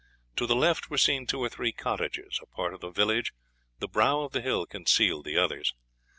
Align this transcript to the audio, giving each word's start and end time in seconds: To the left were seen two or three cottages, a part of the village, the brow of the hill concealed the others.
To 0.37 0.47
the 0.47 0.55
left 0.55 0.89
were 0.89 0.97
seen 0.97 1.27
two 1.27 1.37
or 1.41 1.49
three 1.49 1.71
cottages, 1.71 2.39
a 2.41 2.47
part 2.47 2.73
of 2.73 2.79
the 2.81 2.89
village, 2.89 3.33
the 3.77 3.87
brow 3.87 4.21
of 4.21 4.31
the 4.31 4.41
hill 4.41 4.65
concealed 4.65 5.25
the 5.25 5.37
others. 5.37 5.75